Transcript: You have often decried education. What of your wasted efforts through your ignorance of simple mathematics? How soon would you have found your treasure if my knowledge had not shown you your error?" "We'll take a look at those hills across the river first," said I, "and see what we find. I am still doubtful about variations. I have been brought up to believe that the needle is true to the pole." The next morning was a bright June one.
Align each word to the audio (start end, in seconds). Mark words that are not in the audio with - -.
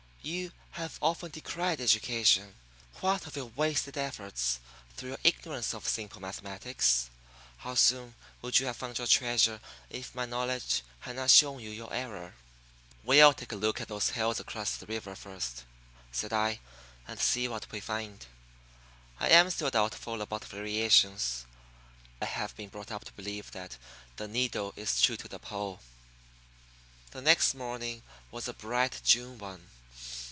You 0.23 0.51
have 0.73 0.99
often 1.01 1.31
decried 1.31 1.81
education. 1.81 2.53
What 2.99 3.25
of 3.25 3.35
your 3.35 3.47
wasted 3.47 3.97
efforts 3.97 4.59
through 4.95 5.09
your 5.09 5.17
ignorance 5.23 5.73
of 5.73 5.87
simple 5.87 6.21
mathematics? 6.21 7.09
How 7.57 7.73
soon 7.73 8.13
would 8.43 8.59
you 8.59 8.67
have 8.67 8.77
found 8.77 8.99
your 8.99 9.07
treasure 9.07 9.59
if 9.89 10.13
my 10.13 10.27
knowledge 10.27 10.83
had 10.99 11.15
not 11.15 11.31
shown 11.31 11.59
you 11.61 11.71
your 11.71 11.91
error?" 11.91 12.35
"We'll 13.03 13.33
take 13.33 13.51
a 13.53 13.55
look 13.55 13.81
at 13.81 13.87
those 13.87 14.09
hills 14.11 14.39
across 14.39 14.75
the 14.75 14.85
river 14.85 15.15
first," 15.15 15.63
said 16.11 16.31
I, 16.31 16.59
"and 17.07 17.19
see 17.19 17.47
what 17.47 17.71
we 17.71 17.79
find. 17.79 18.23
I 19.19 19.29
am 19.29 19.49
still 19.49 19.71
doubtful 19.71 20.21
about 20.21 20.45
variations. 20.45 21.45
I 22.21 22.25
have 22.25 22.55
been 22.55 22.69
brought 22.69 22.91
up 22.91 23.05
to 23.05 23.13
believe 23.13 23.49
that 23.53 23.77
the 24.17 24.27
needle 24.27 24.71
is 24.75 25.01
true 25.01 25.17
to 25.17 25.27
the 25.27 25.39
pole." 25.39 25.79
The 27.09 27.23
next 27.23 27.55
morning 27.55 28.03
was 28.29 28.47
a 28.47 28.53
bright 28.53 29.01
June 29.03 29.39
one. 29.39 29.67